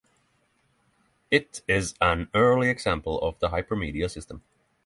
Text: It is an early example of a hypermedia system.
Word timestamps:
It 1.29 1.61
is 1.67 1.93
an 2.01 2.27
early 2.33 2.69
example 2.69 3.21
of 3.21 3.35
a 3.43 3.49
hypermedia 3.49 4.09
system. 4.09 4.41